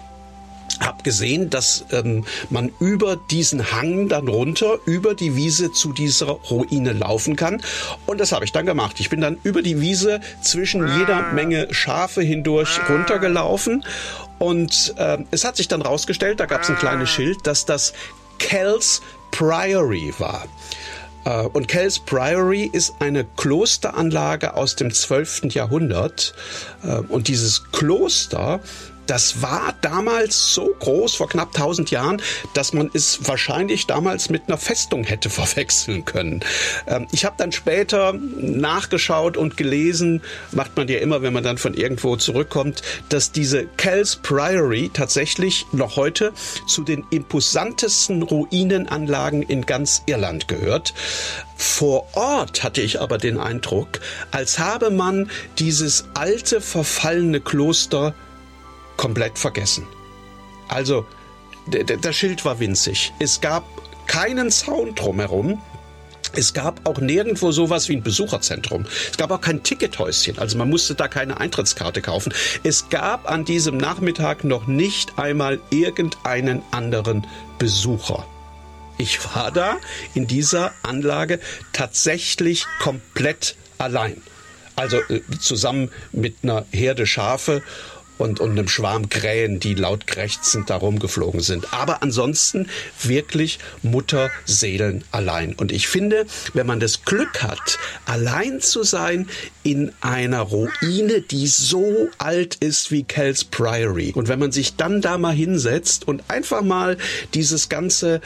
habe 0.81 1.03
gesehen, 1.03 1.51
dass 1.51 1.85
ähm, 1.91 2.25
man 2.51 2.71
über 2.81 3.17
diesen 3.31 3.73
Hang 3.73 4.09
dann 4.09 4.29
runter, 4.29 4.79
über 4.85 5.15
die 5.15 5.37
Wiese 5.37 5.73
zu 5.73 5.93
dieser 5.93 6.27
Ruine 6.27 6.93
laufen 6.93 7.37
kann. 7.37 7.63
Und 8.07 8.21
das 8.21 8.33
habe 8.33 8.45
ich 8.45 8.53
dann 8.53 8.67
gemacht. 8.67 9.01
Ich 9.01 9.09
bin 9.09 9.21
dann 9.21 9.39
über 9.43 9.63
die 9.63 9.81
Wiese 9.81 10.21
zwischen 10.43 10.87
jeder 10.99 11.33
Menge 11.33 11.73
Schafe 11.73 12.23
hindurch 12.23 12.79
runtergelaufen. 12.89 13.85
Und 14.39 14.95
äh, 14.99 15.19
es 15.31 15.45
hat 15.45 15.57
sich 15.57 15.69
dann 15.69 15.83
rausgestellt, 15.83 16.41
da 16.41 16.47
gab 16.47 16.63
es 16.63 16.71
ein 16.71 16.77
kleines 16.77 17.09
Schild, 17.11 17.47
dass 17.47 17.65
das 17.65 17.93
Kells 18.39 19.01
Priory 19.31 20.13
war. 20.19 20.47
Äh, 21.25 21.47
und 21.49 21.69
Kells 21.69 21.99
Priory 21.99 22.71
ist 22.73 22.95
eine 23.01 23.25
Klosteranlage 23.25 24.55
aus 24.55 24.77
dem 24.77 24.93
12. 24.93 25.55
Jahrhundert. 25.55 26.35
Äh, 26.83 26.97
und 27.09 27.29
dieses 27.29 27.65
Kloster 27.73 28.61
das 29.07 29.43
war 29.43 29.75
damals 29.81 30.55
so 30.55 30.75
groß, 30.79 31.15
vor 31.15 31.29
knapp 31.29 31.49
1000 31.55 31.91
Jahren, 31.91 32.23
dass 32.55 32.73
man 32.73 32.91
es 32.93 33.21
wahrscheinlich 33.27 33.87
damals 33.87 34.31
mit 34.31 34.43
einer 34.47 34.59
Festung 34.59 35.05
hätte 35.05 35.31
verwechseln 35.37 36.05
können. 36.05 36.41
Ähm, 36.87 37.07
ich 37.13 37.25
habe 37.25 37.37
dann 37.39 37.53
später 37.53 38.13
nachgeschaut 38.13 39.37
und 39.37 39.57
gelesen, 39.57 40.23
macht 40.53 40.77
man 40.77 40.89
ja 40.89 40.99
immer, 40.99 41.23
wenn 41.23 41.33
man 41.33 41.45
dann 41.45 41.59
von 41.59 41.75
irgendwo 41.75 42.17
zurückkommt, 42.17 42.83
dass 43.09 43.33
diese 43.33 43.67
Kells 43.67 44.17
Priory 44.17 44.91
tatsächlich 44.93 45.67
noch 45.73 45.97
heute 45.97 46.33
zu 46.67 46.83
den 46.83 47.05
imposantesten 47.11 48.23
Ruinenanlagen 48.23 49.43
in 49.43 49.67
ganz 49.67 50.03
Irland 50.07 50.49
gehört. 50.49 50.95
Vor 51.57 52.07
Ort 52.15 52.65
hatte 52.65 52.83
ich 52.83 53.01
aber 53.01 53.19
den 53.19 53.39
Eindruck, 53.39 54.01
als 54.31 54.59
habe 54.59 54.91
man 54.91 55.31
dieses 55.59 56.05
alte 56.15 56.61
verfallene 56.61 57.41
Kloster 57.41 58.15
komplett 58.97 59.39
vergessen. 59.39 59.87
Also, 60.69 61.07
das 61.67 62.17
Schild 62.17 62.45
war 62.45 62.61
winzig. 62.61 63.13
Es 63.19 63.41
gab 63.41 63.65
keinen 64.07 64.51
Zaun 64.51 64.95
drumherum. 64.95 65.61
Es 66.35 66.53
gab 66.53 66.87
auch 66.87 66.99
nirgendwo 66.99 67.51
sowas 67.51 67.89
wie 67.89 67.97
ein 67.97 68.03
Besucherzentrum. 68.03 68.85
Es 69.11 69.17
gab 69.17 69.31
auch 69.31 69.41
kein 69.41 69.63
Tickethäuschen, 69.63 70.39
also 70.39 70.59
man 70.59 70.69
musste 70.69 70.95
da 70.95 71.09
keine 71.09 71.41
Eintrittskarte 71.41 72.03
kaufen. 72.03 72.35
Es 72.63 72.89
gab 72.91 73.31
an 73.31 73.45
diesem 73.45 73.79
Nachmittag 73.79 74.45
noch 74.45 74.67
nicht 74.67 75.19
einmal 75.19 75.61
irgendeinen 75.71 76.63
anderen 76.73 77.27
Besucher. 77.59 78.27
Ich 78.99 79.19
war 79.35 79.51
da 79.51 79.77
in 80.15 80.27
dieser 80.27 80.73
Anlage 80.83 81.41
tatsächlich 81.73 82.67
komplett 82.81 83.57
allein. 83.79 84.21
Also 84.75 84.99
äh, 85.09 85.23
zusammen 85.41 85.91
mit 86.13 86.37
einer 86.43 86.67
Herde 86.71 87.07
Schafe 87.07 87.63
und, 88.19 88.41
und 88.41 88.51
einem 88.51 88.69
Schwarm 88.69 89.09
Krähen, 89.09 89.61
die 89.61 89.75
laut 89.75 90.07
krächzend 90.07 90.71
da 90.71 90.77
rumgeflogen 90.77 91.41
sind. 91.41 91.73
Aber 91.73 92.03
ansonsten 92.03 92.69
wirklich 93.03 93.59
Mutterseelen 93.83 95.05
allein. 95.11 95.55
Und 95.55 95.73
ich 95.73 95.89
finde, 95.89 96.27
wenn 96.55 96.67
man 96.67 96.81
das 96.81 97.05
Glück 97.05 97.43
hat, 97.43 97.79
allein 98.05 98.61
zu 98.61 98.83
sein 98.83 99.29
in 99.63 99.93
einer 100.01 100.41
Ruine, 100.41 101.21
die 101.21 101.47
so 101.47 102.09
alt 102.19 102.57
ist 102.57 102.91
wie 102.91 103.05
Kells 103.05 103.45
Priory. 103.45 104.13
Und 104.15 104.29
wenn 104.29 104.39
man 104.39 104.53
sich 104.53 104.77
dann 104.77 105.01
da 105.01 105.19
mal 105.19 105.35
hinsetzt 105.35 106.07
und 106.07 106.25
einfach 106.29 106.63
mal 106.63 106.97
dieses 107.35 107.69
ganze 107.69 108.21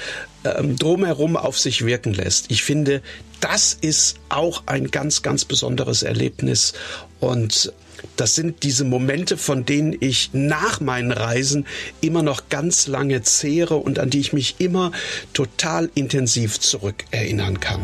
ähm, 0.44 0.76
drumherum 0.76 1.36
auf 1.36 1.58
sich 1.58 1.84
wirken 1.84 2.14
lässt. 2.14 2.50
Ich 2.50 2.62
finde, 2.62 3.02
das 3.40 3.76
ist 3.80 4.16
auch 4.28 4.62
ein 4.66 4.90
ganz, 4.90 5.22
ganz 5.22 5.44
besonderes 5.44 6.02
Erlebnis. 6.02 6.72
Und 7.20 7.72
das 8.16 8.34
sind 8.34 8.62
diese 8.62 8.84
Momente, 8.84 9.36
von 9.36 9.64
denen 9.64 9.96
ich 9.98 10.30
nach 10.32 10.80
meinen 10.80 11.12
Reisen 11.12 11.66
immer 12.00 12.22
noch 12.22 12.48
ganz 12.48 12.86
lange 12.86 13.22
zehre 13.22 13.76
und 13.76 13.98
an 13.98 14.10
die 14.10 14.20
ich 14.20 14.32
mich 14.32 14.56
immer 14.58 14.92
total 15.32 15.90
intensiv 15.94 16.58
zurückerinnern 16.60 17.60
kann. 17.60 17.80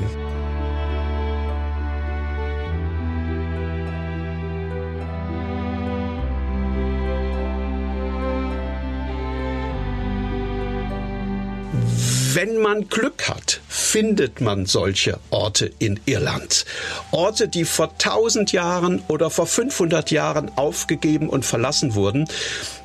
Wenn 12.36 12.58
man 12.58 12.90
Glück 12.90 13.30
hat, 13.30 13.62
findet 13.66 14.42
man 14.42 14.66
solche 14.66 15.18
Orte 15.30 15.72
in 15.78 15.98
Irland. 16.04 16.66
Orte, 17.10 17.48
die 17.48 17.64
vor 17.64 17.92
1000 17.92 18.52
Jahren 18.52 19.02
oder 19.08 19.30
vor 19.30 19.46
500 19.46 20.10
Jahren 20.10 20.50
aufgegeben 20.54 21.30
und 21.30 21.46
verlassen 21.46 21.94
wurden 21.94 22.28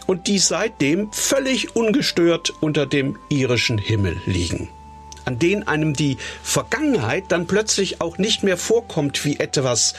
und 0.07 0.27
die 0.27 0.39
seitdem 0.39 1.11
völlig 1.11 1.75
ungestört 1.75 2.53
unter 2.61 2.85
dem 2.85 3.19
irischen 3.29 3.77
Himmel 3.77 4.15
liegen 4.25 4.69
an 5.23 5.37
denen 5.37 5.67
einem 5.67 5.93
die 5.93 6.17
Vergangenheit 6.41 7.25
dann 7.27 7.45
plötzlich 7.45 8.01
auch 8.01 8.17
nicht 8.17 8.41
mehr 8.41 8.57
vorkommt 8.57 9.23
wie 9.23 9.39
etwas 9.39 9.93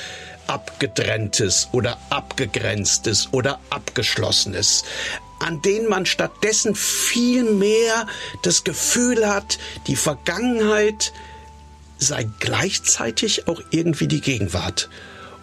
Abgetrenntes 0.49 1.69
oder 1.71 1.97
Abgegrenztes 2.11 3.29
oder 3.31 3.61
Abgeschlossenes 3.71 4.83
an 5.43 5.61
denen 5.61 5.89
man 5.89 6.07
stattdessen 6.07 6.75
viel 6.75 7.45
mehr 7.45 8.07
das 8.43 8.63
Gefühl 8.63 9.29
hat, 9.29 9.59
die 9.89 9.97
Vergangenheit 9.97 11.13
sei 11.99 12.29
gleichzeitig 12.39 13.49
auch 13.49 13.61
irgendwie 13.71 14.07
die 14.07 14.21
Gegenwart. 14.21 14.89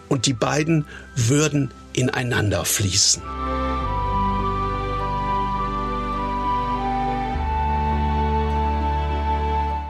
Und 0.08 0.26
die 0.26 0.32
beiden 0.32 0.86
würden 1.14 1.70
ineinander 1.92 2.64
fließen. 2.64 3.22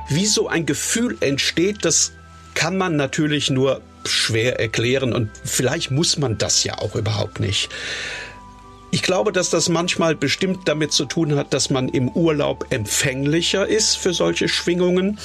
Wie 0.09 0.26
so 0.26 0.49
ein 0.49 0.67
Gefühl 0.67 1.17
entsteht, 1.21 1.85
das 1.85 2.12
kann 2.55 2.76
man 2.76 2.97
natürlich 2.97 3.49
nur 3.49 3.81
schwer 4.05 4.59
erklären 4.59 5.12
und 5.12 5.31
vielleicht 5.45 5.93
muss 5.93 6.19
man 6.19 6.37
das 6.37 6.64
ja 6.64 6.79
auch 6.79 6.97
überhaupt 6.97 7.38
nicht. 7.38 7.71
Ich 8.92 9.02
glaube, 9.02 9.30
dass 9.30 9.50
das 9.50 9.68
manchmal 9.68 10.16
bestimmt 10.16 10.66
damit 10.66 10.92
zu 10.92 11.04
tun 11.04 11.37
hat, 11.37 11.54
dass 11.54 11.70
man 11.70 11.88
im 11.88 12.09
Urlaub 12.09 12.66
empfänglicher 12.70 13.66
ist 13.66 13.97
für 13.97 14.12
solche 14.12 14.49
Schwingungen. 14.49 15.18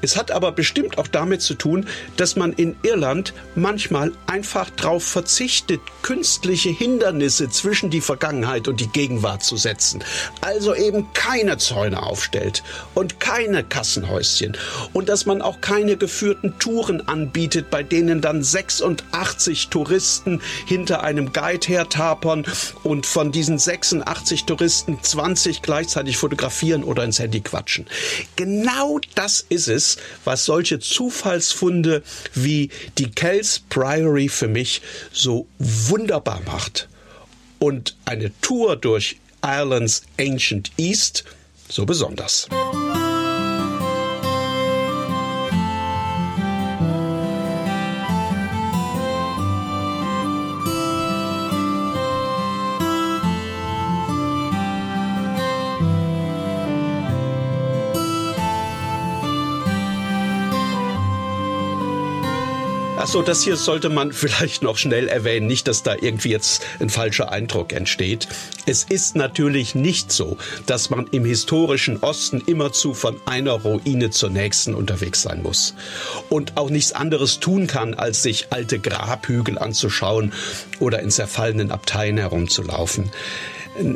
Es 0.00 0.16
hat 0.16 0.30
aber 0.30 0.52
bestimmt 0.52 0.98
auch 0.98 1.08
damit 1.08 1.42
zu 1.42 1.54
tun, 1.54 1.86
dass 2.16 2.36
man 2.36 2.52
in 2.52 2.76
Irland 2.82 3.34
manchmal 3.54 4.12
einfach 4.26 4.70
darauf 4.70 5.04
verzichtet, 5.04 5.80
künstliche 6.02 6.70
Hindernisse 6.70 7.48
zwischen 7.50 7.90
die 7.90 8.00
Vergangenheit 8.00 8.68
und 8.68 8.80
die 8.80 8.88
Gegenwart 8.88 9.42
zu 9.42 9.56
setzen. 9.56 10.04
Also 10.40 10.74
eben 10.74 11.12
keine 11.14 11.58
Zäune 11.58 12.02
aufstellt 12.02 12.62
und 12.94 13.20
keine 13.20 13.64
Kassenhäuschen 13.64 14.56
und 14.92 15.08
dass 15.08 15.26
man 15.26 15.42
auch 15.42 15.60
keine 15.60 15.96
geführten 15.96 16.58
Touren 16.58 17.06
anbietet, 17.08 17.70
bei 17.70 17.82
denen 17.82 18.20
dann 18.20 18.42
86 18.42 19.68
Touristen 19.68 20.40
hinter 20.66 21.02
einem 21.02 21.32
Guide 21.32 21.66
hertapern 21.66 22.44
und 22.84 23.06
von 23.06 23.32
diesen 23.32 23.58
86 23.58 24.44
Touristen 24.44 24.98
20 25.02 25.62
gleichzeitig 25.62 26.16
fotografieren 26.16 26.84
oder 26.84 27.04
ins 27.04 27.18
Handy 27.18 27.40
quatschen. 27.40 27.86
Genau 28.36 29.00
das 29.14 29.44
ist 29.48 29.68
es, 29.68 29.87
was 30.24 30.44
solche 30.44 30.78
Zufallsfunde 30.78 32.02
wie 32.34 32.70
die 32.98 33.10
Kells 33.10 33.60
Priory 33.70 34.28
für 34.28 34.48
mich 34.48 34.82
so 35.12 35.46
wunderbar 35.58 36.40
macht. 36.44 36.88
Und 37.58 37.96
eine 38.04 38.30
Tour 38.40 38.76
durch 38.76 39.16
Irelands 39.42 40.02
Ancient 40.18 40.70
East 40.76 41.24
so 41.68 41.86
besonders. 41.86 42.48
Ach 42.50 42.97
so, 63.08 63.22
das 63.22 63.42
hier 63.42 63.56
sollte 63.56 63.88
man 63.88 64.12
vielleicht 64.12 64.62
noch 64.62 64.76
schnell 64.76 65.08
erwähnen, 65.08 65.46
nicht, 65.46 65.66
dass 65.66 65.82
da 65.82 65.94
irgendwie 65.98 66.28
jetzt 66.28 66.62
ein 66.78 66.90
falscher 66.90 67.32
Eindruck 67.32 67.72
entsteht. 67.72 68.28
Es 68.66 68.84
ist 68.84 69.16
natürlich 69.16 69.74
nicht 69.74 70.12
so, 70.12 70.36
dass 70.66 70.90
man 70.90 71.06
im 71.06 71.24
historischen 71.24 71.96
Osten 72.02 72.42
immerzu 72.44 72.92
von 72.92 73.18
einer 73.24 73.52
Ruine 73.52 74.10
zur 74.10 74.28
nächsten 74.28 74.74
unterwegs 74.74 75.22
sein 75.22 75.42
muss 75.42 75.74
und 76.28 76.58
auch 76.58 76.68
nichts 76.68 76.92
anderes 76.92 77.40
tun 77.40 77.66
kann, 77.66 77.94
als 77.94 78.22
sich 78.22 78.48
alte 78.50 78.78
Grabhügel 78.78 79.58
anzuschauen 79.58 80.34
oder 80.78 81.00
in 81.00 81.10
zerfallenen 81.10 81.70
Abteien 81.70 82.18
herumzulaufen. 82.18 83.10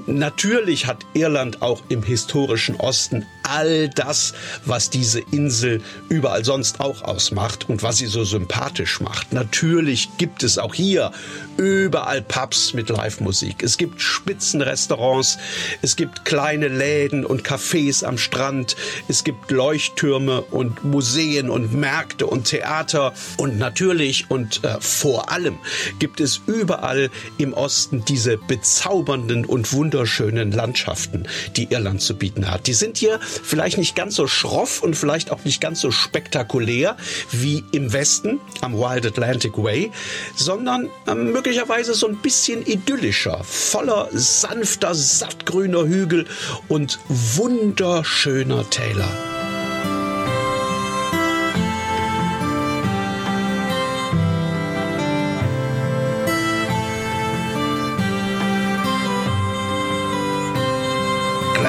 Natürlich 0.06 0.86
hat 0.86 1.04
Irland 1.14 1.62
auch 1.62 1.82
im 1.88 2.02
historischen 2.02 2.76
Osten 2.76 3.26
all 3.42 3.88
das, 3.88 4.34
was 4.64 4.90
diese 4.90 5.20
Insel 5.20 5.82
überall 6.08 6.44
sonst 6.44 6.80
auch 6.80 7.02
ausmacht 7.02 7.68
und 7.68 7.82
was 7.82 7.98
sie 7.98 8.06
so 8.06 8.24
sympathisch 8.24 9.00
macht. 9.00 9.32
Natürlich 9.32 10.08
gibt 10.18 10.42
es 10.42 10.58
auch 10.58 10.74
hier 10.74 11.10
überall 11.56 12.22
Pubs 12.22 12.72
mit 12.74 12.88
Live-Musik. 12.88 13.62
Es 13.62 13.76
gibt 13.76 14.00
Spitzenrestaurants, 14.00 15.38
es 15.82 15.96
gibt 15.96 16.24
kleine 16.24 16.68
Läden 16.68 17.26
und 17.26 17.42
Cafés 17.42 18.04
am 18.04 18.18
Strand, 18.18 18.76
es 19.08 19.24
gibt 19.24 19.50
Leuchttürme 19.50 20.42
und 20.42 20.84
Museen 20.84 21.50
und 21.50 21.74
Märkte 21.74 22.26
und 22.26 22.44
Theater 22.44 23.12
und 23.36 23.58
natürlich 23.58 24.30
und 24.30 24.64
äh, 24.64 24.80
vor 24.80 25.30
allem 25.30 25.58
gibt 25.98 26.20
es 26.20 26.40
überall 26.46 27.10
im 27.38 27.52
Osten 27.52 28.04
diese 28.04 28.38
bezaubernden 28.38 29.44
und 29.44 29.71
wunderschönen 29.72 30.52
Landschaften, 30.52 31.26
die 31.56 31.68
Irland 31.70 32.00
zu 32.00 32.16
bieten 32.16 32.50
hat. 32.50 32.66
Die 32.66 32.74
sind 32.74 32.98
hier 32.98 33.20
vielleicht 33.20 33.78
nicht 33.78 33.96
ganz 33.96 34.14
so 34.14 34.26
schroff 34.26 34.82
und 34.82 34.94
vielleicht 34.96 35.30
auch 35.30 35.44
nicht 35.44 35.60
ganz 35.60 35.80
so 35.80 35.90
spektakulär 35.90 36.96
wie 37.30 37.64
im 37.72 37.92
Westen 37.92 38.40
am 38.60 38.74
Wild 38.74 39.06
Atlantic 39.06 39.56
Way, 39.56 39.90
sondern 40.36 40.88
äh, 41.06 41.14
möglicherweise 41.14 41.94
so 41.94 42.06
ein 42.06 42.16
bisschen 42.16 42.64
idyllischer, 42.66 43.42
voller 43.44 44.08
sanfter, 44.12 44.94
sattgrüner 44.94 45.84
Hügel 45.86 46.26
und 46.68 46.98
wunderschöner 47.08 48.68
Täler. 48.70 49.31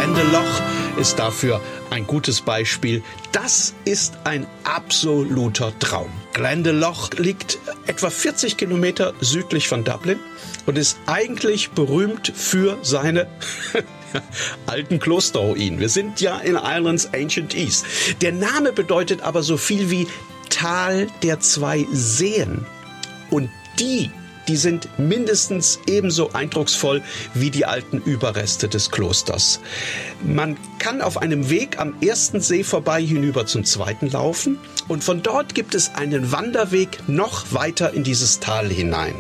Glendalough 0.04 0.62
ist 1.00 1.18
dafür 1.18 1.62
ein 1.90 2.06
gutes 2.06 2.42
Beispiel. 2.42 3.02
Das 3.32 3.74
ist 3.86 4.18
ein 4.26 4.46
absoluter 4.66 5.72
Traum. 5.80 6.12
Glendalough 6.34 7.12
liegt 7.18 7.58
etwa 7.88 8.10
40 8.10 8.58
Kilometer 8.58 9.14
südlich 9.22 9.70
von 9.70 9.86
Dublin 9.86 10.20
und 10.66 10.78
ist 10.78 10.98
eigentlich 11.06 11.70
berühmt 11.70 12.34
für 12.36 12.80
seine 12.82 13.28
alten 14.66 15.00
Klosterruinen. 15.00 15.80
Wir 15.80 15.88
sind 15.88 16.20
ja 16.20 16.38
in 16.40 16.56
Ireland's 16.56 17.10
Ancient 17.14 17.56
East. 17.56 17.86
Der 18.22 18.34
Name 18.34 18.74
bedeutet 18.74 19.22
aber 19.22 19.42
so 19.42 19.56
viel 19.56 19.90
wie 19.90 20.06
Tal 20.50 21.08
der 21.22 21.40
zwei 21.40 21.88
Seen. 21.94 22.66
Und 23.30 23.50
die 23.80 24.12
die 24.48 24.58
sind 24.58 24.88
mindestens 24.98 25.80
ebenso 25.88 26.32
eindrucksvoll 26.34 27.02
wie 27.34 27.52
die 27.52 27.66
alten 27.66 27.98
Überreste 28.00 28.68
des 28.68 28.92
Klosters. 28.92 29.60
Man 30.24 30.58
kann 30.80 31.02
auf 31.02 31.18
einem 31.18 31.50
Weg 31.50 31.80
am 31.80 31.96
ersten 32.02 32.42
See 32.42 32.64
vorbei 32.64 33.02
hinüber 33.02 33.46
zum 33.46 33.64
zweiten 33.64 34.10
laufen 34.10 34.60
und 34.88 35.04
von 35.04 35.24
dort 35.24 35.56
gibt 35.56 35.76
es 35.76 35.96
einen 35.96 36.32
Wanderweg 36.32 37.08
noch 37.08 37.54
weiter 37.54 37.94
in 37.94 38.04
dieses 38.04 38.40
Tal 38.40 38.70
hinein. 38.70 39.16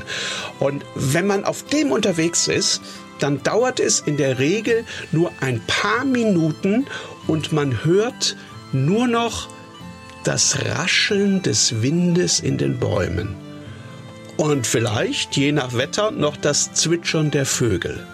Und 0.59 0.83
wenn 0.95 1.27
man 1.27 1.45
auf 1.45 1.63
dem 1.63 1.91
unterwegs 1.91 2.47
ist, 2.47 2.81
dann 3.19 3.41
dauert 3.43 3.79
es 3.79 4.01
in 4.01 4.17
der 4.17 4.39
Regel 4.39 4.83
nur 5.11 5.31
ein 5.39 5.61
paar 5.67 6.03
Minuten 6.03 6.85
und 7.27 7.53
man 7.53 7.85
hört 7.85 8.35
nur 8.73 9.07
noch 9.07 9.47
das 10.23 10.57
Rascheln 10.65 11.41
des 11.41 11.81
Windes 11.81 12.39
in 12.39 12.57
den 12.57 12.79
Bäumen. 12.79 13.42
Und 14.37 14.65
vielleicht, 14.65 15.35
je 15.37 15.51
nach 15.51 15.73
Wetter, 15.73 16.11
noch 16.11 16.37
das 16.37 16.73
Zwitschern 16.73 17.31
der 17.31 17.45
Vögel. 17.45 18.05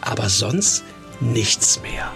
Aber 0.00 0.28
sonst 0.28 0.84
nichts 1.20 1.80
mehr. 1.82 2.12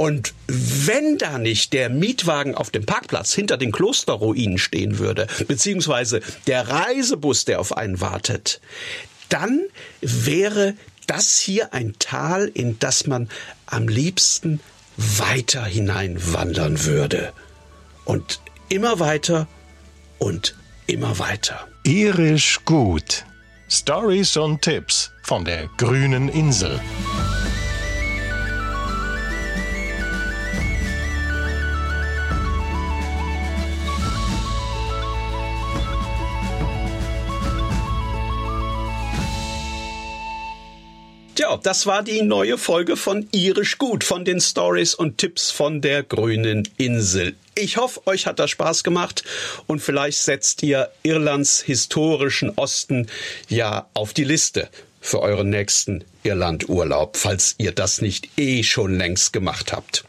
Und 0.00 0.32
wenn 0.46 1.18
da 1.18 1.36
nicht 1.36 1.74
der 1.74 1.90
Mietwagen 1.90 2.54
auf 2.54 2.70
dem 2.70 2.86
Parkplatz 2.86 3.34
hinter 3.34 3.58
den 3.58 3.70
Klosterruinen 3.70 4.56
stehen 4.56 4.98
würde, 4.98 5.26
beziehungsweise 5.46 6.22
der 6.46 6.68
Reisebus, 6.68 7.44
der 7.44 7.60
auf 7.60 7.76
einen 7.76 8.00
wartet, 8.00 8.62
dann 9.28 9.60
wäre 10.00 10.74
das 11.06 11.38
hier 11.38 11.74
ein 11.74 11.94
Tal, 11.98 12.48
in 12.48 12.78
das 12.78 13.06
man 13.06 13.28
am 13.66 13.88
liebsten 13.88 14.60
weiter 14.96 15.64
hineinwandern 15.64 16.84
würde. 16.84 17.32
Und 18.06 18.40
immer 18.70 19.00
weiter 19.00 19.46
und 20.18 20.54
immer 20.86 21.18
weiter. 21.18 21.68
Irisch 21.82 22.60
gut. 22.64 23.24
Stories 23.68 24.36
und 24.36 24.62
Tipps 24.62 25.10
von 25.22 25.44
der 25.44 25.68
grünen 25.76 26.28
Insel. 26.28 26.80
Ja, 41.38 41.56
das 41.56 41.86
war 41.86 42.02
die 42.02 42.22
neue 42.22 42.58
Folge 42.58 42.96
von 42.96 43.26
Irisch 43.32 43.78
Gut, 43.78 44.04
von 44.04 44.24
den 44.24 44.40
Stories 44.40 44.94
und 44.94 45.18
Tipps 45.18 45.50
von 45.50 45.80
der 45.80 46.02
grünen 46.02 46.68
Insel. 46.76 47.34
Ich 47.60 47.76
hoffe, 47.76 48.06
euch 48.06 48.26
hat 48.26 48.38
das 48.38 48.48
Spaß 48.50 48.84
gemacht 48.84 49.22
und 49.66 49.80
vielleicht 49.80 50.18
setzt 50.18 50.62
ihr 50.62 50.90
Irlands 51.02 51.60
historischen 51.60 52.54
Osten 52.56 53.06
ja 53.50 53.86
auf 53.92 54.14
die 54.14 54.24
Liste 54.24 54.70
für 54.98 55.20
euren 55.20 55.50
nächsten 55.50 56.02
Irlandurlaub, 56.22 57.18
falls 57.18 57.56
ihr 57.58 57.72
das 57.72 58.00
nicht 58.00 58.30
eh 58.38 58.62
schon 58.62 58.96
längst 58.96 59.34
gemacht 59.34 59.74
habt. 59.74 60.04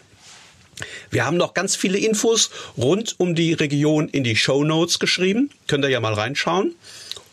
Wir 1.09 1.25
haben 1.25 1.35
noch 1.35 1.53
ganz 1.53 1.75
viele 1.75 1.97
Infos 1.97 2.51
rund 2.77 3.15
um 3.17 3.35
die 3.35 3.51
Region 3.51 4.07
in 4.07 4.23
die 4.23 4.37
Show 4.37 4.63
Notes 4.63 4.97
geschrieben. 4.99 5.51
Könnt 5.67 5.83
ihr 5.83 5.89
ja 5.89 5.99
mal 5.99 6.13
reinschauen. 6.13 6.75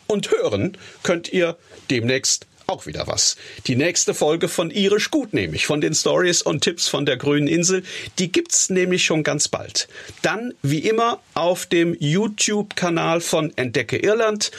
Und 0.09 0.33
hören 0.33 0.77
könnt 1.05 1.33
ihr 1.33 1.57
demnächst 1.91 2.48
auch 2.69 2.85
wieder 2.85 3.07
was. 3.07 3.37
Die 3.67 3.77
nächste 3.77 4.13
Folge 4.13 4.47
von 4.47 4.71
Irisch 4.71 5.11
Gut 5.11 5.33
nämlich, 5.33 5.67
von 5.67 5.81
den 5.81 5.95
Stories 5.95 6.43
und 6.43 6.63
Tipps 6.63 6.87
von 6.87 7.07
der 7.07 7.17
grünen 7.17 7.49
Insel, 7.49 7.83
die 8.19 8.31
gibt's 8.31 8.69
nämlich 8.69 9.07
schon 9.07 9.23
ganz 9.23 9.49
bald. 9.49 9.89
Dann, 10.21 10.53
wie 10.61 10.81
immer, 10.81 11.21
auf 11.33 11.65
dem 11.65 11.97
YouTube-Kanal 11.99 13.23
von 13.23 13.57
Entdecke 13.57 13.97
Irland 13.97 14.51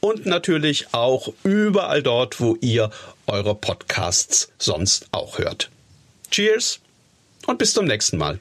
und 0.00 0.26
natürlich 0.26 0.92
auch 0.92 1.32
überall 1.44 2.02
dort, 2.02 2.40
wo 2.40 2.56
ihr 2.60 2.90
eure 3.28 3.54
Podcasts 3.54 4.48
sonst 4.58 5.06
auch 5.12 5.38
hört. 5.38 5.70
Cheers 6.32 6.80
und 7.46 7.58
bis 7.58 7.74
zum 7.74 7.84
nächsten 7.84 8.18
Mal. 8.18 8.40